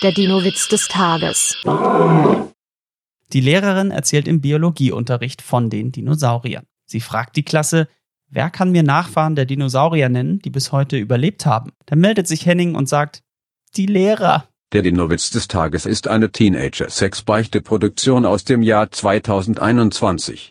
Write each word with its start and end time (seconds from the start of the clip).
Der 0.00 0.12
Dino-Witz 0.12 0.68
des 0.68 0.86
Tages. 0.86 1.56
Die 3.32 3.40
Lehrerin 3.40 3.90
erzählt 3.90 4.28
im 4.28 4.40
Biologieunterricht 4.40 5.42
von 5.42 5.70
den 5.70 5.90
Dinosauriern. 5.90 6.66
Sie 6.84 7.00
fragt 7.00 7.34
die 7.34 7.42
Klasse, 7.42 7.88
wer 8.28 8.48
kann 8.48 8.70
mir 8.70 8.84
Nachfahren 8.84 9.34
der 9.34 9.44
Dinosaurier 9.44 10.08
nennen, 10.08 10.38
die 10.38 10.50
bis 10.50 10.70
heute 10.70 10.96
überlebt 10.96 11.46
haben? 11.46 11.72
Dann 11.86 11.98
meldet 11.98 12.28
sich 12.28 12.46
Henning 12.46 12.76
und 12.76 12.88
sagt, 12.88 13.24
die 13.74 13.86
Lehrer. 13.86 14.44
Der 14.72 14.82
Dino-Witz 14.82 15.30
des 15.30 15.48
Tages 15.48 15.84
ist 15.84 16.06
eine 16.06 16.30
Teenager-Sex-Beichte-Produktion 16.30 18.24
aus 18.24 18.44
dem 18.44 18.62
Jahr 18.62 18.92
2021. 18.92 20.46